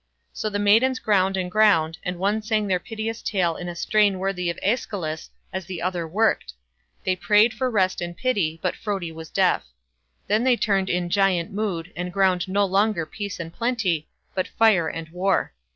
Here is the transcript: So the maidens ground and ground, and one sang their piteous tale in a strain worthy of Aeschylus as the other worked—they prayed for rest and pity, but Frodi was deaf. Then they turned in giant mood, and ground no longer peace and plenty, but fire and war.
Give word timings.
So 0.33 0.49
the 0.49 0.57
maidens 0.57 0.97
ground 0.97 1.37
and 1.37 1.51
ground, 1.51 1.99
and 2.03 2.17
one 2.17 2.41
sang 2.41 2.65
their 2.65 2.79
piteous 2.79 3.21
tale 3.21 3.55
in 3.55 3.69
a 3.69 3.75
strain 3.75 4.17
worthy 4.17 4.49
of 4.49 4.57
Aeschylus 4.63 5.29
as 5.53 5.65
the 5.65 5.79
other 5.79 6.07
worked—they 6.07 7.17
prayed 7.17 7.53
for 7.53 7.69
rest 7.69 8.01
and 8.01 8.17
pity, 8.17 8.59
but 8.63 8.75
Frodi 8.75 9.11
was 9.11 9.29
deaf. 9.29 9.63
Then 10.25 10.43
they 10.43 10.57
turned 10.57 10.89
in 10.89 11.11
giant 11.11 11.51
mood, 11.51 11.93
and 11.95 12.11
ground 12.11 12.47
no 12.47 12.65
longer 12.65 13.05
peace 13.05 13.39
and 13.39 13.53
plenty, 13.53 14.09
but 14.33 14.47
fire 14.47 14.87
and 14.87 15.07
war. 15.09 15.53